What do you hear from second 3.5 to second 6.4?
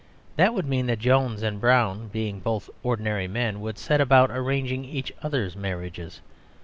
would set about arranging each other's marriages.